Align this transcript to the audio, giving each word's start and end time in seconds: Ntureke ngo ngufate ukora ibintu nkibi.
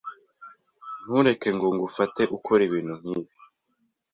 Ntureke 1.03 1.49
ngo 1.55 1.67
ngufate 1.75 2.23
ukora 2.37 2.61
ibintu 2.67 2.93
nkibi. 2.99 3.31